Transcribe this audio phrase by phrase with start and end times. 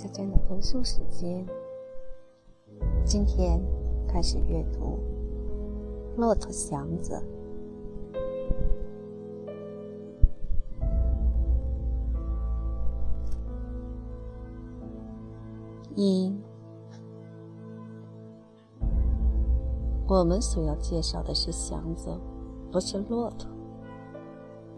[0.00, 1.44] 老家的读书时间，
[3.04, 3.60] 今天
[4.06, 4.96] 开始阅读
[6.16, 7.20] 《骆驼祥子》。
[15.96, 16.32] 一，
[20.06, 22.16] 我们所要介绍的是祥子，
[22.70, 23.50] 不是骆驼，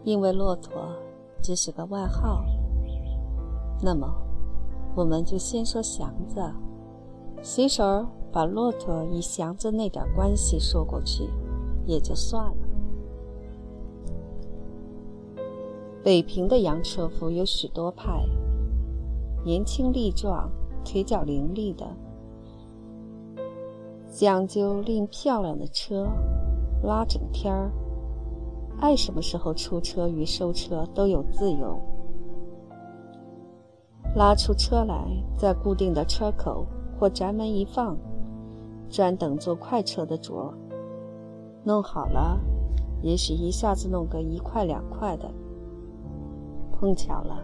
[0.03, 0.95] 因为骆驼
[1.43, 2.43] 只是个外号。
[3.83, 4.11] 那么，
[4.95, 6.41] 我们就先说祥子，
[7.41, 11.29] 随手把骆驼与祥子那点关系说过去，
[11.85, 12.55] 也就算了。
[16.03, 18.25] 北平的洋车夫有许多派，
[19.45, 20.49] 年轻力壮。
[20.83, 21.85] 腿脚伶俐的，
[24.11, 26.07] 讲究令漂亮的车，
[26.81, 27.71] 拉整天儿，
[28.79, 31.79] 爱什么时候出车与收车都有自由。
[34.13, 35.05] 拉出车来，
[35.37, 36.65] 在固定的车口
[36.99, 37.97] 或宅门一放，
[38.89, 40.53] 专等坐快车的主儿。
[41.63, 42.39] 弄好了，
[43.01, 45.31] 也许一下子弄个一块两块的。
[46.73, 47.41] 碰巧了，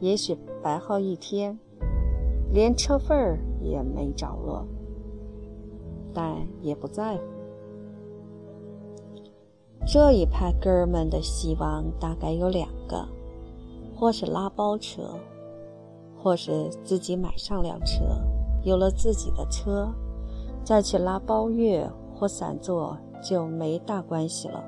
[0.00, 1.58] 也许白耗一天。
[2.52, 4.66] 连车份儿也没着落，
[6.14, 7.22] 但也不在乎。
[9.86, 13.06] 这一派哥儿们的希望大概有两个：
[13.94, 15.02] 或是拉包车，
[16.20, 18.04] 或是自己买上辆车，
[18.62, 19.88] 有了自己的车，
[20.64, 24.62] 再去拉包月或散坐就没大关系了。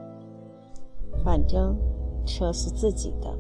[1.25, 1.77] 反正
[2.25, 3.37] 车是自己的。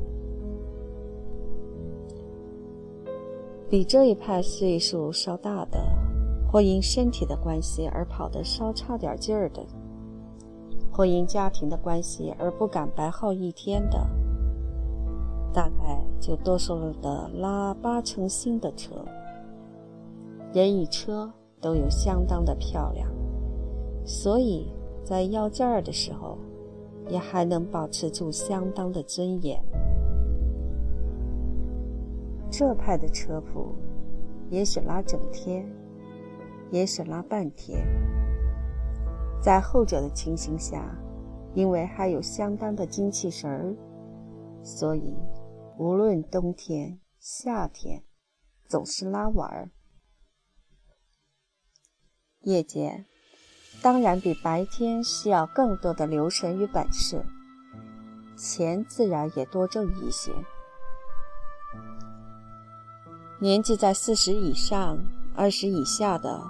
[3.68, 5.78] 比这一派岁数稍大的，
[6.50, 9.64] 或因身体的关系而跑得稍差点劲儿的，
[10.90, 14.04] 或因家庭的关系而不敢白耗一天的，
[15.52, 19.04] 大概就多收了的拉八成新的车。
[20.52, 23.08] 人与车都有相当的漂亮，
[24.04, 24.72] 所以
[25.04, 26.38] 在要价儿的时候，
[27.08, 29.62] 也还能保持住相当的尊严。
[32.50, 33.74] 这派的车夫，
[34.50, 35.64] 也许拉整天，
[36.70, 37.86] 也许拉半天。
[39.40, 40.84] 在后者的情形下，
[41.54, 43.74] 因为还有相当的精气神儿，
[44.62, 45.14] 所以
[45.78, 48.04] 无论冬天、夏天，
[48.69, 49.70] 总是拉玩儿。
[52.41, 53.06] 夜间，
[53.82, 57.25] 当然比白天需要更多的留神与本事，
[58.36, 60.32] 钱自然也多挣一些。
[63.41, 64.98] 年纪在四十以上、
[65.34, 66.42] 二十以下的，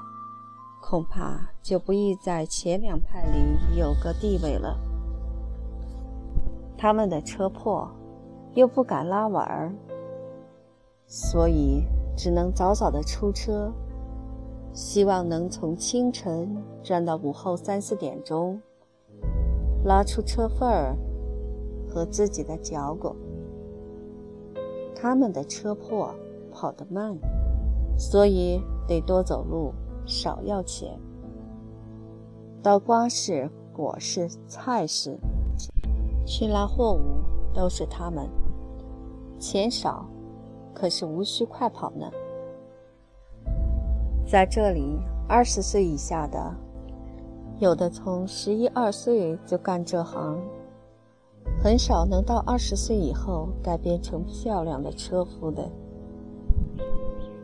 [0.82, 4.76] 恐怕就不易在前两派里有个地位了。
[6.76, 7.88] 他们的车破，
[8.54, 9.72] 又不敢拉晚儿，
[11.06, 11.84] 所以
[12.16, 13.72] 只能早早的出车，
[14.72, 18.60] 希望能从清晨转到午后三四点钟，
[19.84, 20.96] 拉出车份儿
[21.88, 23.14] 和自己的脚骨。
[24.94, 26.14] 他们的车破。
[26.52, 27.16] 跑得慢，
[27.96, 29.72] 所以得多走路，
[30.04, 30.98] 少要钱。
[32.60, 35.16] 到瓜市、果市、菜市
[36.26, 37.22] 去拉货物，
[37.54, 38.28] 都是他们。
[39.40, 40.04] 钱少，
[40.74, 42.10] 可是无需快跑呢。
[44.26, 46.54] 在这里，二十岁以下的，
[47.58, 50.38] 有的从十一二岁就干这行，
[51.62, 55.68] 很少能到二十岁以后改变成漂亮的车夫的。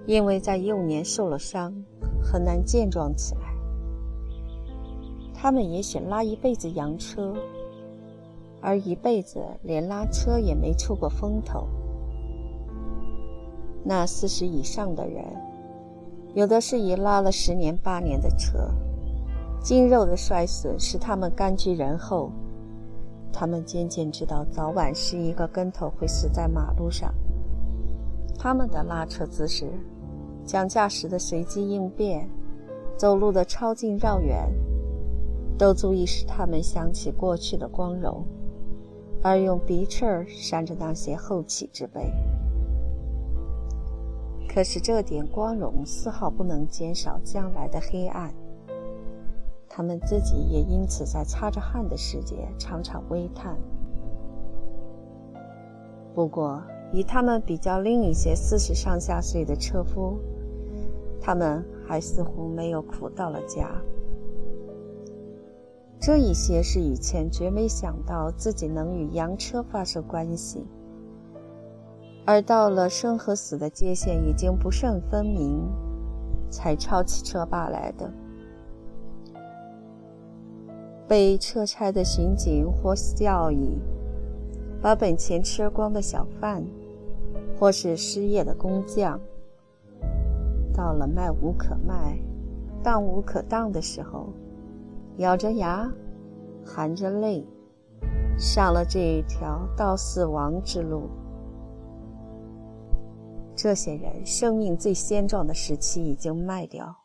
[0.07, 1.75] 因为在幼年受了伤，
[2.23, 3.41] 很难健壮起来。
[5.35, 7.35] 他们也许拉一辈子洋车，
[8.61, 11.67] 而一辈子连拉车也没出过风头。
[13.89, 15.25] 那四十以上的人，
[16.35, 18.69] 有的是已拉了十年八年的车，
[19.63, 22.33] 筋肉的衰损使他们甘居人后。
[23.33, 27.15] 他们渐渐知道，早晚是一个跟头会死在马路上。
[28.37, 29.71] 他们的拉车姿势。
[30.45, 32.29] 讲驾驶的随机应变，
[32.97, 34.49] 走路的超近绕远，
[35.59, 38.25] 都足以使他们想起过去的光荣，
[39.23, 42.13] 而用鼻翅扇着那些后起之辈。
[44.57, 48.33] 可是这点光荣丝毫不能减少将来的黑暗。
[49.69, 53.55] 他们自己也因此在擦着汗的世界常常微叹。
[56.15, 60.19] 不过，与他们比较，另一些四十上下岁的车夫。
[61.21, 63.71] 他们还似乎没有苦到了家。
[66.01, 70.65] 这一些是以前绝没想到自己能与洋车发生关系，
[72.27, 75.63] 而到了生和死的界限已经不甚分明，
[76.51, 78.11] 才抄起车把来的。
[81.07, 83.79] 被撤差的巡警或教役，
[84.83, 86.65] 把本钱吃光的小贩，
[87.57, 89.21] 或是失业的工匠，
[90.75, 92.19] 到了卖无可卖、
[92.83, 94.27] 当无可当的时候，
[95.19, 95.89] 咬着牙，
[96.65, 97.47] 含着泪，
[98.37, 101.09] 上了这一条到死亡之路。
[103.57, 106.97] 这些人生命最鲜壮的时期已经卖掉，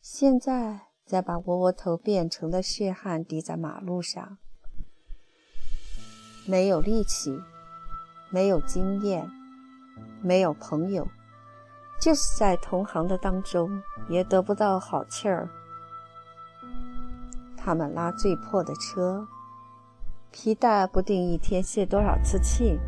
[0.00, 0.80] 现在。
[1.06, 4.38] 再把窝窝头变成的血汗滴在马路上，
[6.48, 7.40] 没有力气，
[8.28, 9.30] 没有经验，
[10.20, 11.06] 没有朋友，
[12.00, 15.48] 就是在同行的当中也得不到好气儿。
[17.56, 19.28] 他们拉最破的车，
[20.32, 22.80] 皮带不定一天泄多少次气，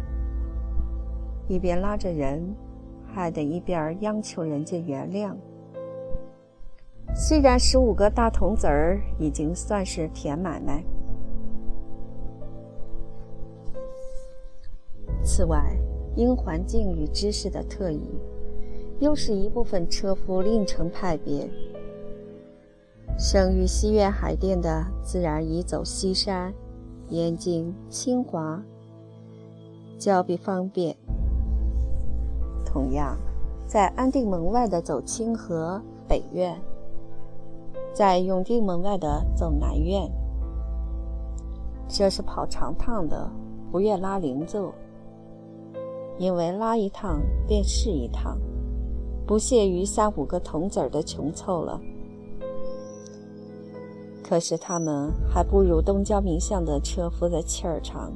[1.49, 2.55] 一边拉着人，
[3.07, 5.35] 还得一边央求人家原谅。
[7.15, 10.85] 虽然十五个大铜子儿已经算是甜买卖，
[15.25, 15.75] 此外，
[16.15, 18.03] 因环境与知识的特异，
[19.01, 21.49] 又是一部分车夫另成派别。
[23.19, 26.53] 生于西苑海淀的，自然移走西山、
[27.09, 28.63] 燕京、清华，
[29.99, 30.95] 较比方便。
[32.71, 33.17] 同样，
[33.67, 36.55] 在安定门外的走清河、北苑。
[37.95, 40.09] 在永定门外的走南苑，
[41.89, 43.29] 这是跑长趟的，
[43.73, 44.73] 不愿拉零奏，
[46.19, 48.39] 因为拉一趟便是一趟，
[49.27, 51.81] 不屑于三五个铜子儿的穷凑了。
[54.23, 58.13] 可是他们还不如东郊名巷的车夫的气儿长。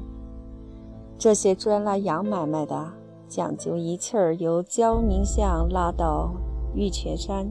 [1.18, 2.92] 这些专拉洋买卖的，
[3.34, 6.34] 讲究一气儿由郊名巷拉到
[6.74, 7.48] 玉泉山。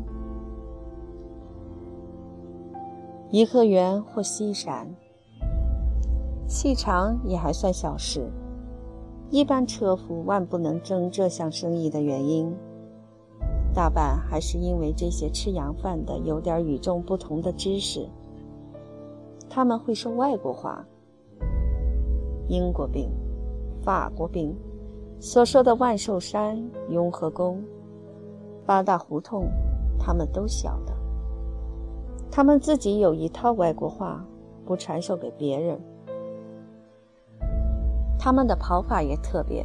[3.32, 4.96] 颐和园或西山，
[6.48, 8.30] 气长也还算小事。
[9.32, 12.56] 一般车夫万不能争这项生意的原因，
[13.74, 18.08] 大半还是因为这些吃洋饭的有点与众不同的知识。
[19.50, 20.86] 他们会说外国话，
[22.48, 23.10] 英国兵、
[23.82, 24.56] 法国兵
[25.24, 26.60] 所说的万寿山、
[26.90, 27.64] 雍和宫、
[28.66, 29.46] 八大胡同，
[30.00, 30.92] 他们都晓得。
[32.32, 34.26] 他们自己有一套外国话，
[34.66, 35.80] 不传授给别人。
[38.18, 39.64] 他们的跑法也特别，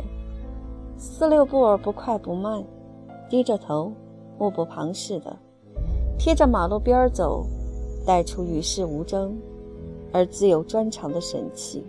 [0.98, 2.62] 四六步儿不快不慢，
[3.30, 3.90] 低着头，
[4.38, 5.34] 目不旁视的，
[6.18, 7.46] 贴着马路边走，
[8.06, 9.34] 带出与世无争，
[10.12, 11.82] 而自有专长的神气。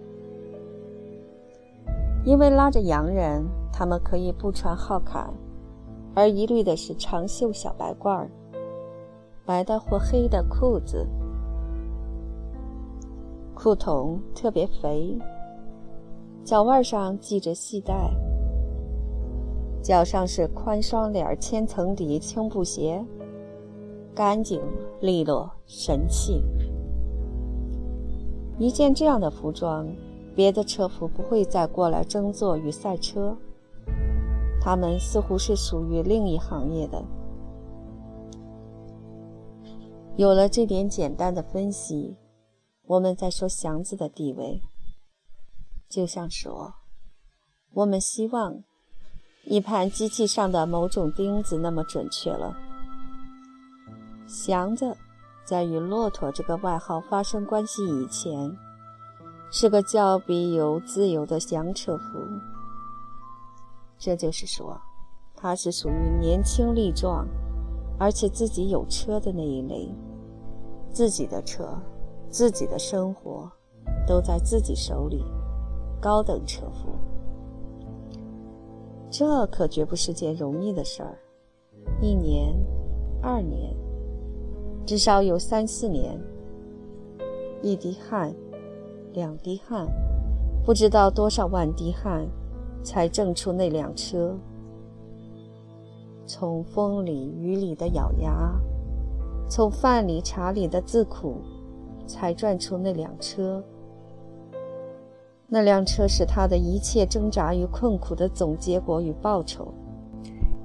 [2.28, 5.34] 因为拉着洋人，他们可以不穿号坎，
[6.14, 8.30] 而一律的是长袖小白褂儿。
[9.46, 11.08] 白的或黑的裤子，
[13.56, 15.18] 裤筒特别肥，
[16.44, 18.12] 脚腕上系着细带，
[19.82, 23.02] 脚上是宽双脸千层底青布鞋，
[24.14, 24.62] 干净
[25.00, 26.44] 利落神气。
[28.60, 29.88] 一件这样的服装，
[30.38, 33.36] 别的车夫不会再过来争坐与赛车，
[34.62, 37.04] 他们似乎是属于另一行业的。
[40.16, 42.16] 有了这点简单的分析，
[42.84, 44.62] 我们再说祥子的地位，
[45.90, 46.76] 就像说，
[47.74, 48.64] 我们希望
[49.46, 52.56] 一盘机器上的某种钉子那么准确了。
[54.28, 54.96] 祥子
[55.48, 58.56] 在与骆驼这个外号发生关系以前，
[59.52, 62.20] 是个较比有自由的洋车夫。
[63.98, 64.80] 这就是说，
[65.36, 67.28] 他是属于年轻力壮，
[68.00, 69.90] 而且自己有车的那一类。
[70.92, 71.78] 自己的车，
[72.30, 73.52] 自己的生活，
[74.08, 75.24] 都在自己手里。
[76.00, 76.90] 高等车夫，
[79.10, 81.18] 这可绝不是件容易的事儿。
[82.00, 82.56] 一年，
[83.20, 83.76] 二年，
[84.86, 86.20] 至少有三四年。
[87.64, 88.32] 一滴汗，
[89.18, 89.88] 两滴汗，
[90.64, 92.28] 不知道多少万滴汗，
[92.84, 94.38] 才挣出那辆车。
[96.28, 98.54] 从风里雨里的咬牙。
[99.50, 101.38] 从饭里茶里的自苦，
[102.06, 103.64] 才赚出那辆车。
[105.48, 109.74] 那辆车是他的一切挣扎与困苦的总结果与报酬，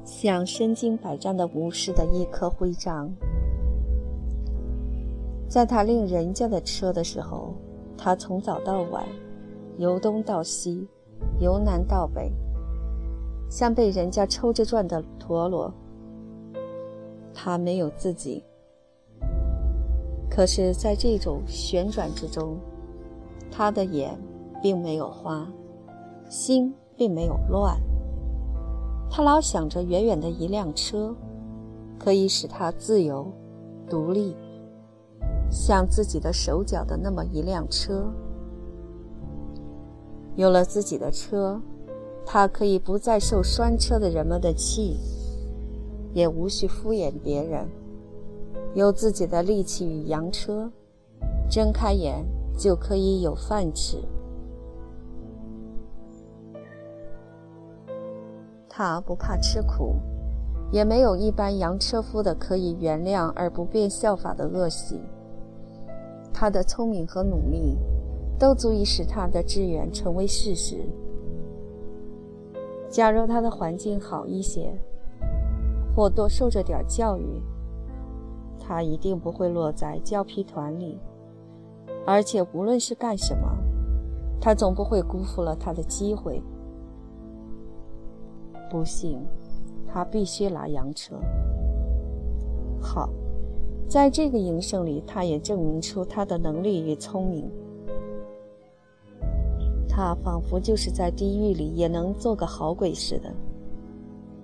[0.04, 3.11] 像身经百战的武士的一颗徽章。
[5.49, 7.54] 在他领人家的车的时候，
[8.04, 9.06] 他从早到晚，
[9.78, 10.88] 由东到西，
[11.38, 12.32] 由南到北，
[13.49, 15.73] 像被人家抽着转的陀螺。
[17.32, 18.42] 他没有自己，
[20.28, 22.59] 可是，在这种旋转之中，
[23.52, 24.18] 他的眼
[24.61, 25.47] 并没有花，
[26.28, 27.80] 心并没有乱。
[29.09, 31.14] 他老想着远远的一辆车，
[32.00, 33.30] 可以使他自由、
[33.88, 34.35] 独立，
[35.52, 38.11] 像自己的手脚的那么一辆车。
[40.35, 41.61] 有了自己的车，
[42.25, 44.97] 他可以不再受拴车的人们的气，
[46.14, 47.68] 也无需敷衍别人。
[48.75, 50.73] 有自己的力气与洋车，
[51.50, 52.25] 睁开眼
[52.56, 53.99] 就可以有饭吃。
[58.71, 59.97] 他不怕吃苦，
[60.71, 64.99] 也没有一般洋车夫的可以原谅而不便效法的恶习。
[66.42, 67.78] 他的聪明和努力，
[68.37, 70.84] 都足以使他的志愿成为事实。
[72.88, 74.76] 假如他的环境好一些，
[75.94, 77.40] 或多受着点教育，
[78.58, 80.99] 他一定不会落在胶皮团里。
[82.04, 83.49] 而且无论是干什么，
[84.40, 86.42] 他总不会辜负了他的机会。
[88.68, 89.25] 不幸，
[89.87, 91.14] 他必须拿洋车。
[92.80, 93.08] 好，
[93.92, 97.46] 在这个营生里，他也证明出他的能力与聪明。
[99.87, 103.30] 他仿佛就是在地狱里也能做个好鬼似的。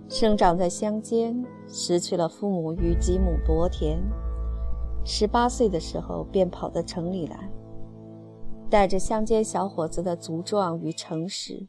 [0.06, 3.98] 生长在乡间，失去了父母与几亩薄田，
[5.02, 7.50] 十八岁的时候便跑到城里来，
[8.68, 11.68] 带着乡间小伙子的粗壮与诚实。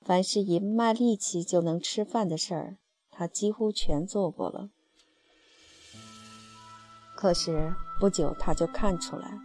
[0.00, 2.78] 凡是以卖力气就能吃饭的事儿，
[3.10, 4.70] 他几乎全做过了。
[7.24, 9.40] 可是不久，他就看出来，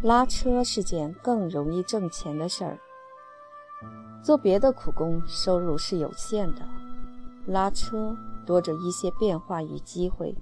[0.00, 2.78] 拉车是件更容易挣钱的事儿。
[4.22, 6.62] 做别的苦工收入是有限的，
[7.44, 8.16] 拉车
[8.46, 10.34] 多着一些变化与机会。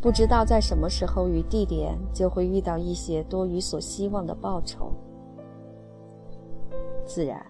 [0.00, 4.90] 不知道在什么时候与地点，就会遇到一些多于所希望的报酬。
[7.04, 7.44] 自然。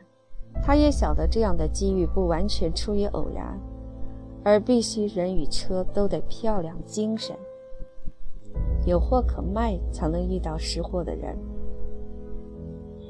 [0.60, 3.56] 他也晓得这样的机遇不完全出于偶然，
[4.42, 7.36] 而必须人与车都得漂亮、精神，
[8.86, 11.36] 有货可卖，才能遇到识货的人。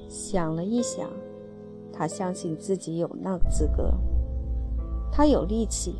[0.08, 1.08] 想了一想，
[1.92, 3.92] 他相信自己有那个资格。
[5.12, 5.96] 他有力气，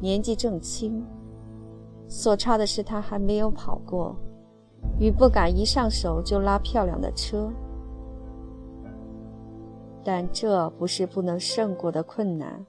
[0.00, 1.02] 年纪正轻，
[2.08, 4.16] 所差的是他还没有跑过，
[4.98, 7.50] 与不敢一上手就拉漂亮的车。
[10.02, 12.64] 但这不是不能胜过的困难。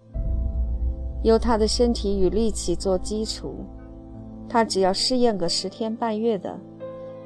[1.23, 3.55] 有他的身体与力气做基础，
[4.47, 6.59] 他只要试验个十天半月的，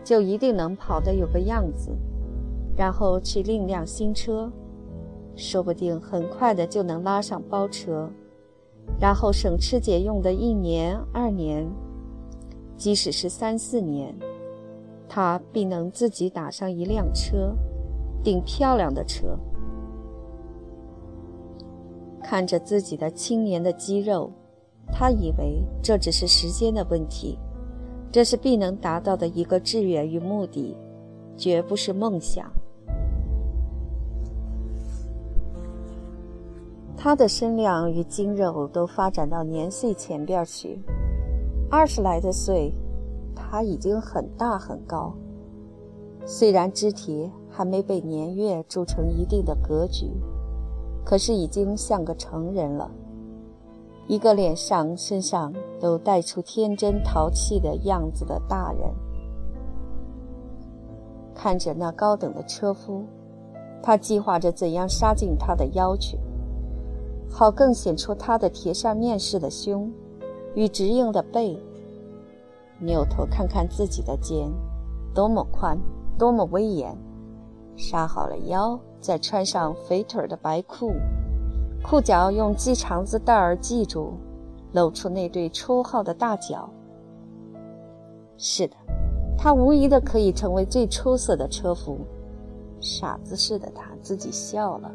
[0.04, 1.92] 就一定能跑得有个样子。
[2.76, 4.52] 然后去另辆新车，
[5.36, 8.10] 说不定很快的就能拉上包车。
[9.00, 11.68] 然后省吃俭用的一年、二年，
[12.76, 14.16] 即使是三四年，
[15.08, 17.54] 他必能自己打上一辆车，
[18.24, 19.38] 顶漂亮的车。
[22.24, 24.32] 看着自己的青年的肌肉，
[24.92, 27.38] 他以为这只是时间的问题，
[28.12, 30.76] 这是必能达到的一个志愿与目的，
[31.38, 32.52] 绝不是梦想。
[36.98, 40.82] 他的身量与筋肉都发展到年岁前边去，
[41.70, 42.74] 二十来的岁，
[43.34, 45.14] 他已经很大很高，
[46.26, 50.12] 虽然肢体还没被年月铸成一定的格局。
[51.06, 52.92] 可是已经像个成人了，
[54.10, 58.92] 一个脸上、身上都带出天真淘气的样子的大人。
[61.36, 63.06] 看着那高等的车夫，
[63.84, 66.18] 他计划着怎样杀进他的腰去，
[67.30, 69.94] 好更显出他的铁扇面似的胸
[70.56, 71.56] 与直硬的背。
[72.80, 74.52] 扭头看看自己的肩，
[75.14, 75.80] 多么宽，
[76.18, 76.98] 多么威严。
[77.78, 78.80] 杀好了腰。
[79.02, 80.92] 再穿上肥腿的白裤，
[81.82, 84.14] 裤脚用系肠子带儿系住，
[84.74, 86.70] 露出那对粗号的大脚。
[88.38, 88.76] 是的，
[89.38, 91.98] 他无疑的可以成为最出色的车夫。
[92.80, 94.92] 傻子似的，他自己笑了。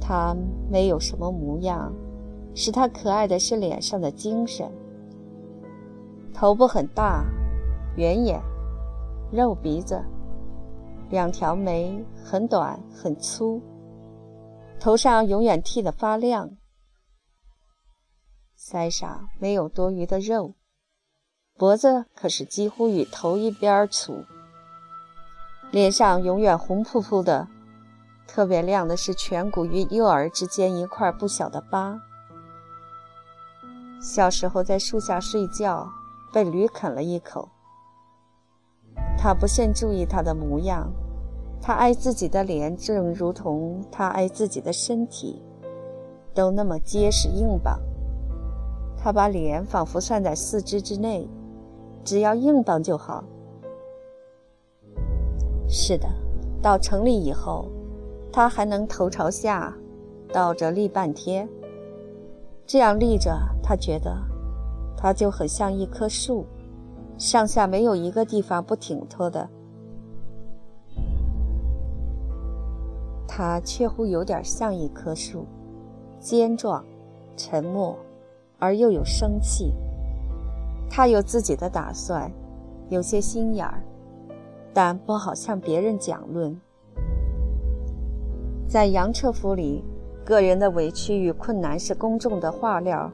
[0.00, 0.34] 他
[0.70, 1.92] 没有什么模样，
[2.54, 4.70] 使他可爱的是脸上的精神。
[6.32, 7.24] 头部很大，
[7.96, 8.40] 圆眼，
[9.32, 10.00] 肉鼻子。
[11.10, 13.60] 两条眉很短很粗，
[14.80, 16.56] 头上永远剃得发亮，
[18.56, 20.54] 腮上没有多余的肉，
[21.56, 24.24] 脖子可是几乎与头一边粗，
[25.72, 27.48] 脸上永远红扑扑的，
[28.28, 32.00] 特别亮的是颧骨与右耳之间一块不小的疤。
[34.00, 35.90] 小时候在树下睡觉，
[36.32, 37.48] 被驴啃了一口。
[39.18, 40.88] 他不甚注意他的模样，
[41.60, 45.42] 他爱自己的脸，正如同他爱自己的身体，
[46.34, 47.78] 都那么结实硬邦。
[48.96, 51.28] 他把脸仿佛算在四肢之内，
[52.02, 53.22] 只要硬邦就好。
[55.68, 56.08] 是的，
[56.62, 57.68] 到城里以后，
[58.32, 59.76] 他还能头朝下
[60.32, 61.48] 倒着立半天。
[62.66, 64.16] 这样立着，他觉得
[64.96, 66.44] 他就很像一棵树。
[67.18, 69.48] 上下没有一个地方不挺脱的，
[73.38, 75.46] 他却乎有点像一棵树，
[76.18, 76.84] 坚壮、
[77.36, 77.96] 沉默，
[78.58, 79.72] 而又有生气。
[80.90, 82.28] 他有自己的打算，
[82.88, 83.80] 有些心眼儿，
[84.74, 86.60] 但不好向别人讲论。
[88.66, 89.84] 在杨彻府里，
[90.24, 93.08] 个人的委屈与困难是公众的话料。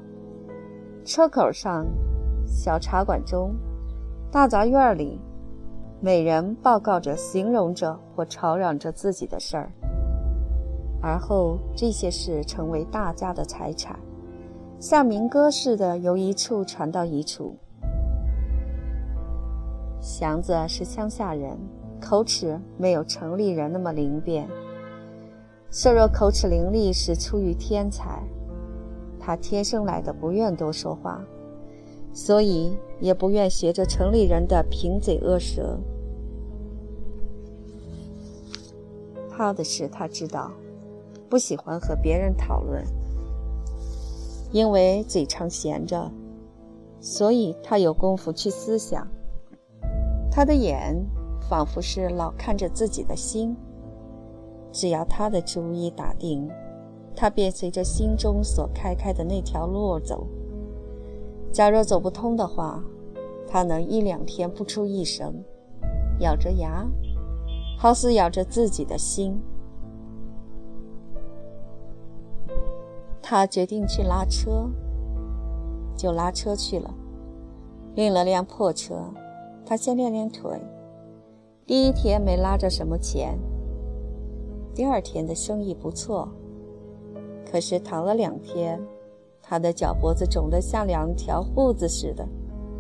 [1.05, 1.85] 车口上，
[2.47, 3.55] 小茶馆中。
[4.33, 5.21] 大杂院里，
[6.01, 9.71] 每人报告着、形容着或吵嚷着自己的事儿，
[11.05, 14.01] 而后这些事成为大家的财产，
[14.81, 17.59] 像民歌似的由一处传到一处。
[20.01, 21.59] 祥子是乡下人，
[22.01, 24.49] 口齿没有城里人那么灵便。
[25.71, 28.23] 设若口齿伶俐是出于天才，
[29.21, 31.23] 他天生来的不愿多说话。
[32.15, 35.79] 所以也不愿学着城里人的贫嘴恶舌。
[39.29, 40.53] 怕的是他知道，
[41.35, 42.85] 不喜欢和别人讨论，
[44.53, 46.09] 因为嘴常闲着，
[47.01, 49.05] 所以他有功夫去思想。
[50.31, 50.95] 他的眼
[51.51, 53.57] 仿佛是老看着自己的心，
[54.71, 56.49] 只要他的主意打定，
[57.17, 60.29] 他便随着心中所开开的那条路走。
[61.51, 62.81] 假若走不通的话，
[63.49, 65.35] 他能一两天不出一声，
[66.21, 66.87] 咬着牙，
[67.77, 69.37] 好似咬着自己的心。
[73.27, 74.71] 他决定去拉车，
[75.97, 76.95] 就拉车去了，
[77.95, 79.11] 运了辆破车。
[79.65, 80.61] 他先练练腿。
[81.67, 83.39] 第一天没拉着什么钱，
[84.75, 86.29] 第二天的生意不错，
[87.51, 88.79] 可是躺了两天。
[89.41, 92.29] 他的脚脖子肿得像两条裤子似的，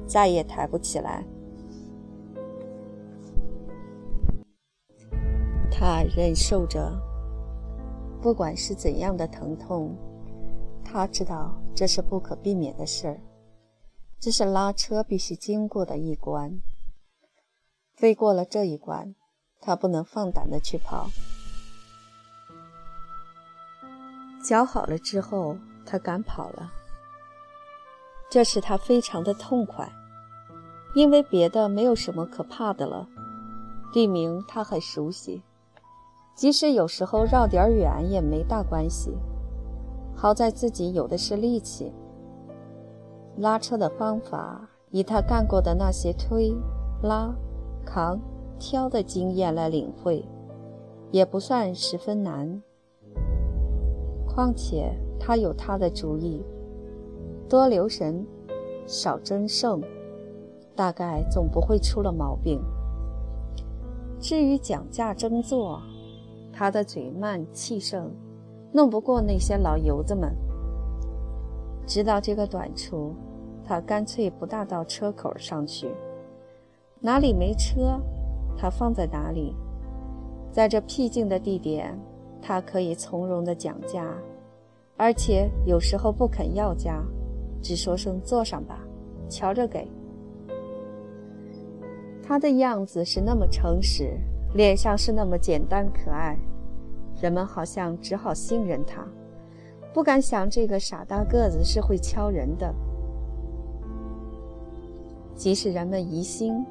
[0.06, 1.24] 再也抬不起来。
[5.70, 6.92] 他忍受着，
[8.20, 9.96] 不管是怎样的疼痛，
[10.94, 13.20] 他知道这是不可避免的事儿，
[14.20, 16.60] 这是拉车必须经过的一关。
[17.96, 19.16] 飞过了这一关，
[19.60, 21.10] 他不能放胆的去跑。
[24.44, 25.56] 脚好了之后。
[25.86, 26.72] 他赶跑了，
[28.30, 29.92] 这使他非常的痛快，
[30.94, 33.06] 因为别的没有什么可怕的了。
[33.92, 35.42] 地名他很熟悉，
[36.34, 39.12] 即使有时候绕点远也没大关系。
[40.24, 41.92] 好在自己有的是力气。
[43.36, 46.56] 拉车的方法，以他干过的那些推、
[47.02, 47.30] 拉、
[47.84, 48.18] 扛、
[48.58, 50.24] 挑的经验来领会，
[51.10, 52.62] 也不算十分难。
[54.26, 54.98] 况且。
[55.20, 56.42] 他有他的主意，
[57.48, 58.26] 多留神，
[58.86, 59.82] 少争胜，
[60.74, 62.60] 大概总不会出了毛病。
[64.20, 65.80] 至于讲价争做，
[66.52, 68.10] 他的嘴慢气盛，
[68.76, 70.34] 弄不过那些老油子们。
[71.86, 73.14] 知道这个短处，
[73.64, 75.88] 他干脆不大到车口上去，
[76.98, 78.00] 哪里没车，
[78.58, 79.54] 他放在哪里。
[80.50, 81.96] 在这僻静的地点，
[82.42, 84.12] 他可以从容的讲价。
[84.96, 87.00] 而且有时候不肯要价，
[87.62, 88.80] 只说声坐上吧，
[89.28, 89.86] 瞧着给。
[92.24, 94.18] 他的样子是那么诚实，
[94.54, 96.36] 脸上是那么简单可爱，
[97.24, 99.02] 人们好像只好信任他，
[99.94, 102.70] 不敢想这个傻大个子是会敲人的。
[105.34, 106.62] 即使人们疑心，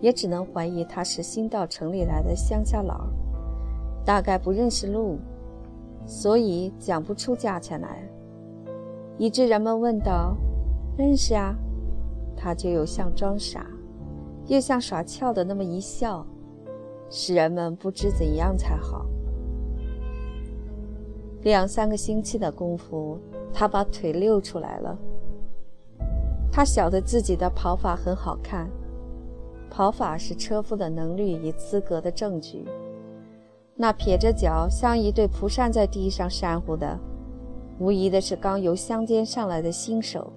[0.00, 3.06] 也只能怀疑他是新到城里来的乡下佬，
[4.02, 5.18] 大概不认识路。
[6.06, 8.02] 所以讲不出价钱来，
[9.18, 10.34] 以致人们问道
[10.96, 11.54] ：“认识啊？”
[12.34, 13.66] 他就又像装傻，
[14.46, 16.26] 又像耍俏的那么一笑，
[17.10, 19.04] 使人们不知怎样才好。
[21.42, 23.18] 两三个星期的功夫，
[23.52, 24.98] 他把腿溜出来了。
[26.50, 28.68] 他晓得自己的跑法很好看，
[29.70, 32.64] 跑法是车夫的能力与资格的证据。
[33.76, 36.98] 那撇着脚像一对蒲扇在地上扇呼的，
[37.78, 40.32] 无疑的是刚由乡间上来的新手。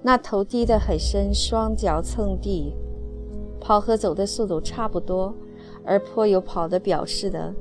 [0.00, 2.72] 那头低得很深，双脚蹭地，
[3.60, 5.34] 跑和走的速度差不多，
[5.84, 7.54] 而颇有跑的表示的，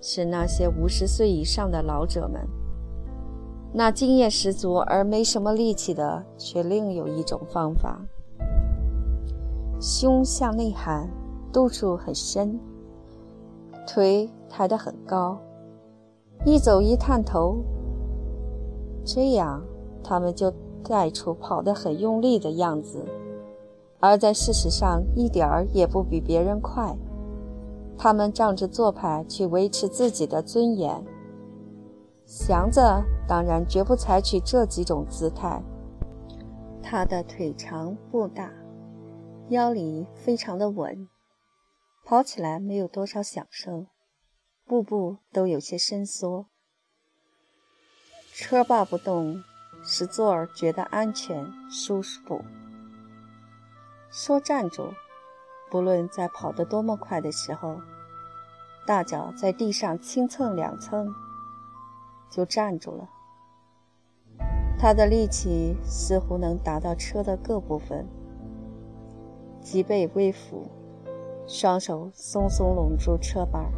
[0.00, 2.40] 是那些五十岁以上的老者们。
[3.72, 8.00] 那经验十足而没什么力气的，却另有一种方法：
[9.80, 11.08] 胸向内含，
[11.52, 12.58] 肚处很深，
[13.86, 15.38] 腿抬得很高，
[16.46, 17.58] 一走一探头，
[19.04, 19.62] 这样
[20.02, 20.50] 他们就
[20.82, 23.04] 带出跑得很用力的样子，
[24.00, 26.96] 而在事实上一点儿也不比别人快。
[27.98, 31.04] 他们仗着做派去维持自己的尊严。
[32.24, 32.80] 祥子
[33.26, 35.60] 当然绝不采取这几种姿态。
[36.82, 38.50] 他的腿长步大，
[39.48, 41.08] 腰里非常的稳，
[42.04, 43.88] 跑起来没有多少响声，
[44.64, 46.46] 步步都有些伸缩。
[48.32, 49.42] 车罢不动，
[49.82, 52.42] 使座儿觉得安全舒服。
[54.10, 54.92] 说站住，
[55.70, 57.76] 不论在跑得多么快的时候，
[58.86, 61.12] 大脚在地上轻蹭两蹭。
[62.30, 63.08] 就站住了。
[64.78, 68.06] 他的力气似乎能达到车的各部分，
[69.62, 70.68] 脊背微俯，
[71.46, 73.70] 双手松松拢住车把。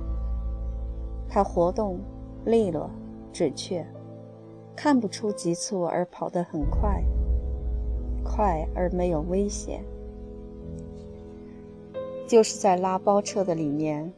[1.28, 2.00] 他活动
[2.44, 2.90] 利落
[3.32, 3.86] 准确，
[4.74, 7.04] 看不出急促而跑得很快，
[8.24, 9.84] 快而没有危险。
[12.30, 14.08] 就是在拉包车的里面，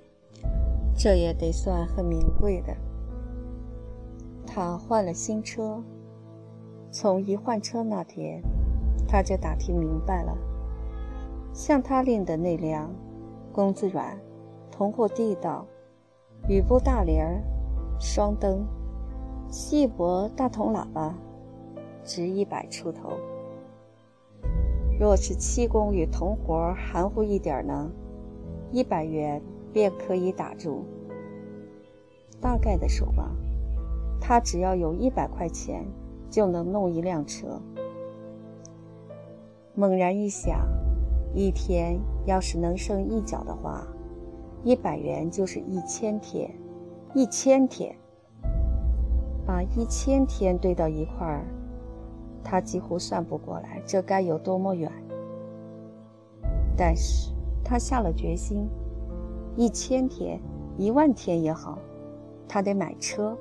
[0.95, 2.77] 这也得算很名贵的。
[4.47, 5.83] 他换了新车，
[6.91, 8.43] 从一换车那天，
[9.09, 10.37] 他就打听明白了。
[11.55, 12.91] 像他领的那辆，
[13.51, 14.15] 工资软，
[14.71, 15.65] 通货地道，
[16.51, 17.43] 雨布大帘儿，
[17.99, 18.63] 双灯，
[19.49, 21.15] 细薄大铜喇叭，
[22.05, 23.09] 值一百出头。
[25.01, 27.91] 若是漆工与铜活含糊一点呢，
[28.73, 29.41] 一百元
[29.73, 30.85] 便可以打住。
[32.41, 33.31] 大概的说吧。
[34.25, 35.85] 他只要有一百块钱，
[36.31, 37.61] 就能弄一辆车。
[39.75, 40.65] 猛然一想，
[41.35, 43.85] 一天要是能剩一角的话，
[44.63, 46.49] 一百元就是一千天，
[47.15, 47.97] 一千天，
[49.45, 51.45] 把一千天堆到一块儿，
[52.45, 54.89] 他几乎算不过来，这该有多么远。
[56.77, 57.33] 但是
[57.65, 58.69] 他下了决心，
[59.57, 60.41] 一千天、
[60.77, 61.79] 一万天也好，
[62.49, 63.37] 他得买车。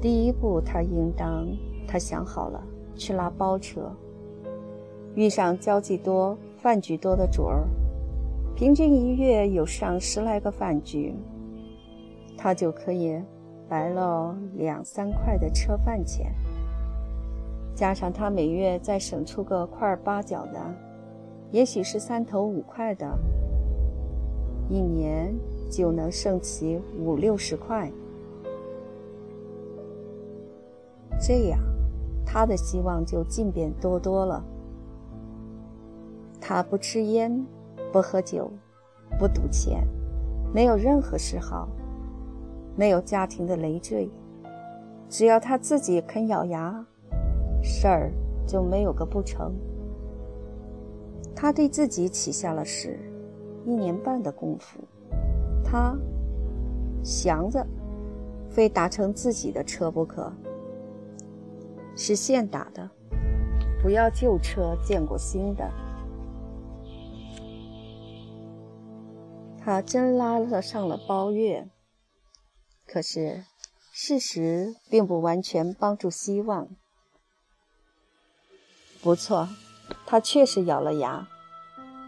[0.00, 1.46] 第一步，他应当，
[1.86, 2.62] 他想好了，
[2.94, 3.90] 去拉包车。
[5.14, 7.66] 遇上交际多、饭局多的主儿，
[8.54, 11.14] 平均一月有上十来个饭局，
[12.36, 13.20] 他就可以
[13.68, 16.32] 白了两三块的车饭钱。
[17.74, 20.60] 加上他每月再省出个块八角的，
[21.52, 23.06] 也许是三头五块的，
[24.68, 25.34] 一年
[25.68, 27.90] 就能剩起五六十块。
[31.20, 31.60] 这样，
[32.24, 34.44] 他的希望就进便多多了。
[36.40, 37.44] 他不吃烟，
[37.92, 38.50] 不喝酒，
[39.18, 39.86] 不赌钱，
[40.54, 41.68] 没有任何嗜好，
[42.76, 44.08] 没有家庭的累赘。
[45.08, 46.86] 只要他自己肯咬牙，
[47.62, 48.12] 事儿
[48.46, 49.52] 就没有个不成。
[51.40, 53.00] 他对自己起下了誓，
[53.64, 54.86] 一年半的功夫，
[55.64, 55.96] 他
[57.02, 57.66] 祥子
[58.50, 60.30] 非达成自己的车不可。
[61.96, 62.90] 是现打的，
[63.82, 65.70] 不要旧车见过新的。
[69.64, 71.70] 他真拉了上了包月，
[72.86, 73.44] 可是
[73.92, 76.68] 事实并不完全帮助希望。
[79.02, 79.48] 不错，
[80.06, 81.26] 他确实咬了牙，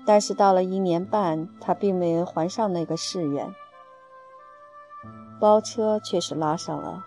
[0.04, 3.54] 但是到了一年半，他并没有还上那个誓愿。
[5.40, 7.06] 包车却是拉上了。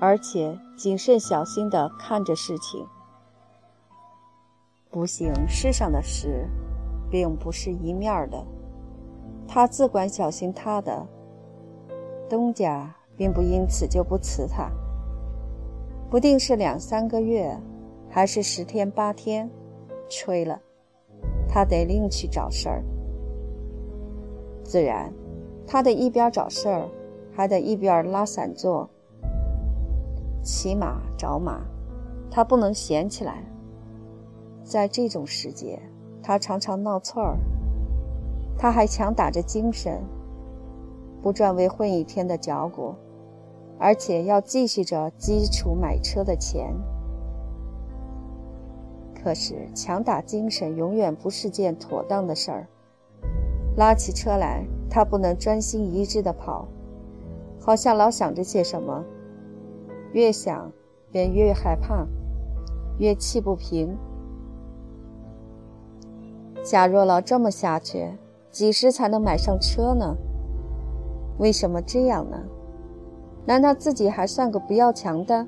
[0.00, 2.84] 而且谨慎小心地看着事情。
[4.90, 6.48] 不幸世上的事，
[7.08, 8.44] 并不是一面的。
[9.46, 11.06] 他自管小心他的，
[12.28, 14.68] 东家并不因此就不辞他。
[16.10, 17.56] 不定是两三个月，
[18.10, 19.48] 还是十天八天，
[20.14, 20.60] 吹了，
[21.48, 22.84] 他得另去找事儿。
[24.62, 25.10] 自然，
[25.66, 26.86] 他得一边找事儿，
[27.34, 28.86] 还得一边拉散座。
[30.42, 31.62] 骑马找马，
[32.30, 33.42] 他不能闲起来。
[34.62, 35.80] 在这种时节，
[36.22, 37.38] 他常常闹错儿。
[38.58, 39.98] 他还强打着精神，
[41.22, 42.94] 不赚为混一天的脚骨，
[43.78, 46.74] 而且要继续着基础买车的钱。
[49.22, 52.66] 可是强打精神永远不是件妥当的事儿。
[53.76, 56.66] 拉起车来，他不能专心一致地跑，
[57.60, 59.04] 好像老想着些什么，
[60.12, 60.70] 越想
[61.10, 62.06] 便越害怕，
[62.98, 63.96] 越气不平。
[66.64, 68.10] 假若老这么下去，
[68.50, 70.16] 几时才能买上车呢？
[71.38, 72.36] 为什么这样呢？
[73.46, 75.46] 难道自己还算个不要强的？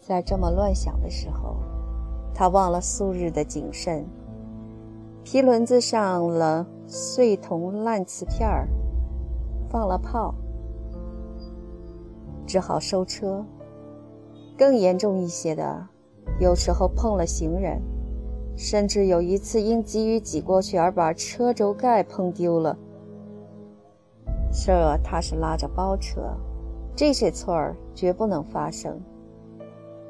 [0.00, 1.56] 在这么乱想的时候，
[2.38, 4.04] 他忘了素日的谨慎。
[5.24, 8.68] 皮轮子上了碎铜烂瓷片儿，
[9.70, 10.34] 放了炮，
[12.46, 13.42] 只好收车。
[14.54, 15.88] 更严重一些的，
[16.38, 17.80] 有时候碰了行人，
[18.54, 22.76] 甚至有一次因急于挤过去而把车轴盖碰丢了。
[24.52, 26.20] 这他是拉着包车，
[26.94, 29.00] 这些错儿绝不能发生。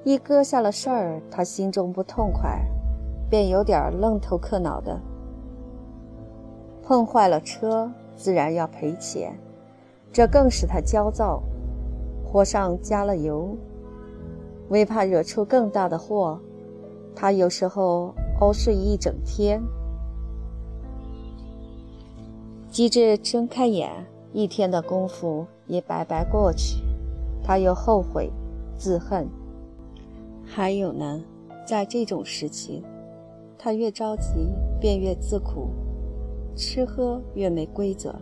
[0.07, 2.65] 一搁下了事儿，他心中不痛快。
[3.29, 5.01] 便有点愣头磕脑的。
[6.81, 9.37] 碰坏了车，自然要赔钱，
[10.13, 11.43] 这更使他焦躁。
[12.25, 13.49] 火上加了油，
[14.69, 16.39] 为怕惹出更大的祸，
[17.17, 19.61] 他有时候熬睡一整天。
[22.71, 23.91] 机智睁开眼，
[24.33, 26.81] 一天的功夫也白白过去，
[27.43, 28.31] 他又后悔、
[28.79, 29.27] 自恨。
[30.47, 31.23] 还有呢，
[31.67, 32.83] 在这种时期。
[33.59, 35.71] 他越着急，便越自苦，
[36.55, 38.15] 吃喝越没规则。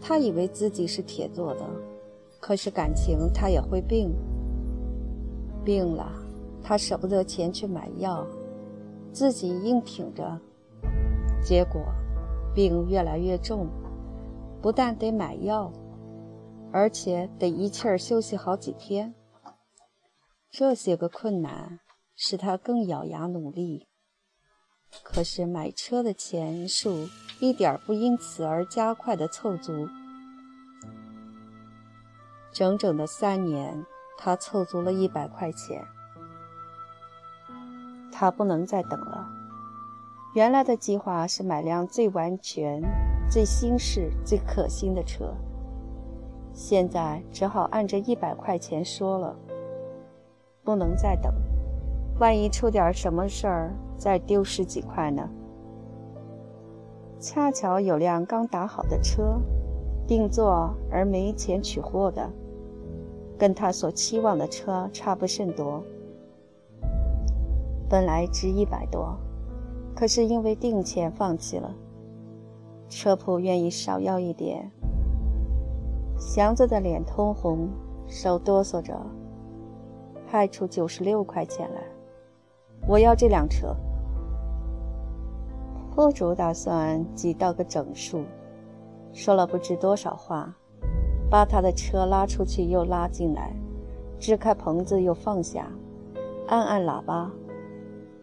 [0.00, 1.60] 他以为自己是铁做的，
[2.40, 4.10] 可是感情他也会病。
[5.64, 6.10] 病了，
[6.62, 8.24] 他舍不得钱去买药，
[9.12, 10.38] 自己硬挺着，
[11.42, 11.82] 结果
[12.54, 13.66] 病越来越重，
[14.62, 15.70] 不但得买药，
[16.70, 19.12] 而且得一气儿休息好几天。
[20.52, 21.80] 这些个困难
[22.14, 23.88] 使他更咬牙努力。
[25.02, 27.08] 可是买车的钱数
[27.40, 29.88] 一点不因此而加快的凑足，
[32.52, 33.86] 整整的三年，
[34.18, 35.82] 他凑足了一百块钱。
[38.12, 39.26] 他不能再等了。
[40.34, 42.82] 原来的计划是买辆最完全、
[43.30, 45.34] 最新式、最可心的车，
[46.52, 49.34] 现在只好按着一百块钱说了。
[50.64, 51.32] 不能再等，
[52.18, 53.74] 万一出点什么事儿。
[53.96, 55.30] 再丢十几块呢。
[57.20, 59.40] 恰巧有辆刚打好的车，
[60.08, 62.28] 定做而没钱取货的，
[63.38, 65.84] 跟他所期望的车差不甚多。
[67.88, 69.16] 本来值一百多，
[69.94, 71.72] 可是因为定钱放弃了。
[72.88, 74.68] 车铺愿意少要一点。
[76.18, 77.68] 祥子的脸通红，
[78.08, 79.00] 手哆嗦着，
[80.32, 81.82] 派出九十六块钱来。
[82.88, 83.76] 我要这辆车。
[85.94, 88.24] 铺主打算挤到个整数，
[89.12, 90.50] 说了不知多少话，
[91.30, 93.54] 把他的车拉出去又拉进来，
[94.18, 95.70] 支开棚子又放下，
[96.48, 97.30] 按按喇叭，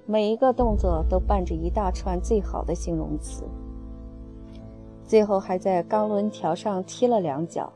[0.08, 3.44] 每一个动作都伴着一大串最好的形容词。
[5.04, 7.72] 最后还在钢轮条上踢了两脚，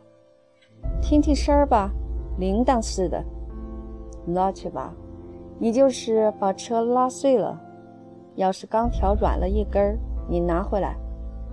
[1.04, 1.91] 听听声儿吧，
[2.39, 3.24] 铃铛似的。
[4.28, 4.94] 拉去吧，
[5.60, 7.60] 你就是把车拉碎了。
[8.36, 10.96] 要是钢条软了一根儿，你拿回来，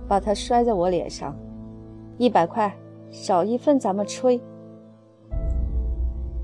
[0.07, 1.35] 把它摔在我脸上，
[2.17, 2.73] 一百块，
[3.09, 4.41] 少一份咱们吹。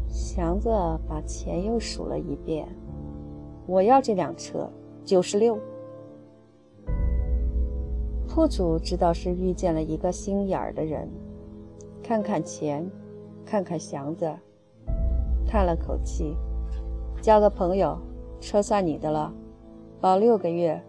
[0.07, 0.69] 祥子
[1.07, 2.67] 把钱又数了一遍，
[3.65, 4.69] 我要这辆车，
[5.03, 5.57] 九十六。
[8.27, 11.09] 铺主知道是遇见了一个心眼儿的人，
[12.03, 12.87] 看看钱，
[13.43, 14.31] 看看祥子，
[15.47, 16.35] 叹了口气，
[17.21, 17.97] 交个朋友，
[18.41, 19.33] 车算你的了。
[19.99, 20.83] 保六个月，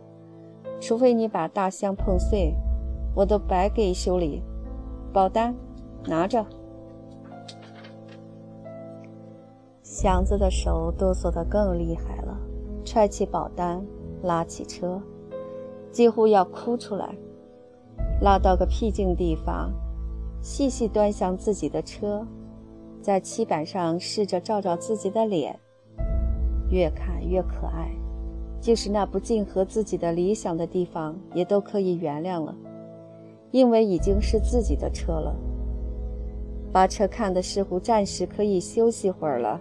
[0.81, 2.53] 除非你把大箱碰碎，
[3.15, 4.43] 我都白给修理。
[5.13, 5.55] 保单，
[6.05, 6.45] 拿着。
[9.83, 12.39] 祥子的手哆嗦得更厉害了，
[12.85, 13.83] 揣起保单，
[14.23, 15.01] 拉起车，
[15.91, 17.17] 几乎要哭出来。
[18.21, 19.73] 拉到个僻静地方，
[20.43, 22.27] 细细端详自己的车，
[23.09, 25.59] 在漆板上试着照照自己的脸，
[26.71, 27.89] 越看越可爱。
[28.61, 32.55] 就是那不尽合自己的理想的地方，也都可以原谅了，
[33.51, 35.35] 因为已经是自己的车了。
[36.71, 39.59] 把车看得似乎暂时可以休息会儿了。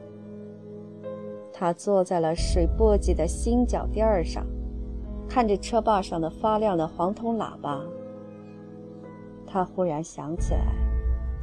[1.53, 4.45] 他坐在了水簸箕的新脚垫上，
[5.25, 7.81] 看着车把上的发亮的黄铜喇叭。
[9.45, 10.65] 他忽然想起来，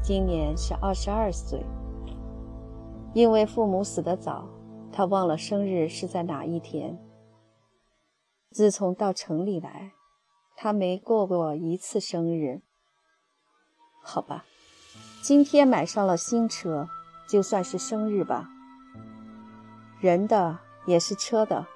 [0.02, 1.64] 今年是二十二岁。
[3.14, 4.48] 因为父母死得早，
[4.92, 6.98] 他忘了生日是在哪一天。
[8.50, 9.92] 自从到城里来，
[10.56, 12.60] 他没过过一次生日。
[14.02, 14.44] 好吧，
[15.22, 16.88] 今天买上了新车，
[17.28, 18.50] 就算是生日吧。
[20.00, 21.68] 人的也是车的，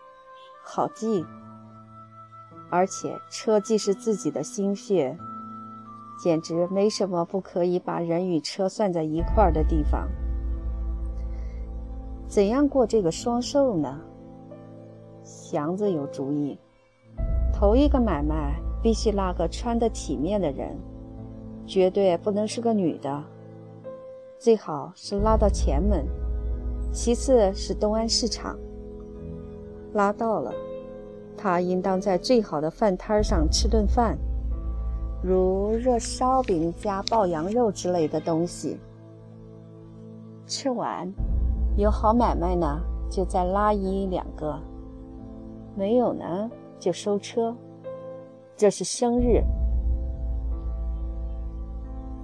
[0.65, 1.25] 好记。
[2.69, 5.17] 而且车既是自己的心血，
[6.21, 10.09] 简直没什么不可以把人与车算在一块儿的地方。
[12.29, 13.99] 怎样过这个双寿呢？
[15.25, 16.59] 祥子有主意，
[17.55, 20.77] 头一个买卖必须拉个穿得体面的人，
[21.67, 23.25] 绝对不能是个女的，
[24.39, 26.07] 最好是拉到前门，
[26.93, 28.59] 其次是东安市场。
[29.95, 30.53] 拉到了。
[31.41, 34.19] 他应当在最好的饭摊上吃顿饭，
[35.23, 38.77] 如热烧饼加爆羊肉之类的东西。
[40.45, 41.09] 吃完，
[41.79, 44.59] 有好买卖呢，就再拉一两个；
[45.77, 47.55] 没有呢，就收车。
[48.57, 49.45] 这是生日。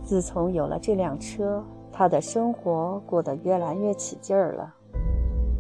[0.03, 1.62] 自从有了这辆车，
[1.93, 4.75] 他的生活过得越来越起劲儿了。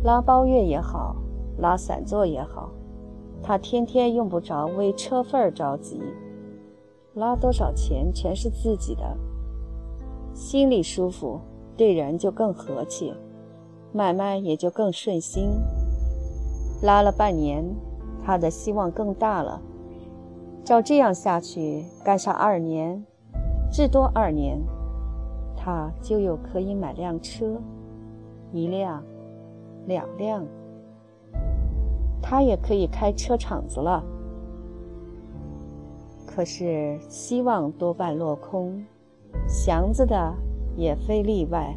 [0.02, 1.14] 拉包月也好，
[1.58, 2.72] 拉散座也好。
[3.44, 6.02] 他天天用不着为车份儿着急，
[7.14, 9.16] 拉多少钱全是自己的，
[10.34, 11.40] 心里舒服，
[11.76, 13.14] 对人就更和气，
[13.96, 15.52] 买卖也就更顺心。
[16.82, 17.64] 拉了半年，
[18.24, 19.62] 他的希望更大了。
[20.64, 23.04] 照这样下去，干上二年，
[23.70, 24.60] 至多二年，
[25.56, 27.56] 他就有可以买辆车，
[28.52, 29.00] 一辆，
[29.86, 30.44] 两辆。
[32.20, 34.02] 他也可以开车厂子了，
[36.26, 38.84] 可是希望多半落空，
[39.46, 40.34] 祥子的
[40.76, 41.76] 也非例外。